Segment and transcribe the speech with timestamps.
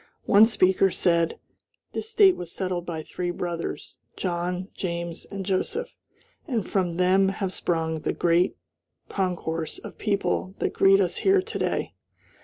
[0.25, 1.37] One speaker said:
[1.93, 5.89] "This State was settled by three brothers, John, James, and Joseph,
[6.47, 8.57] and from them have sprung the great
[9.09, 11.93] concourse of people that greet us here to day."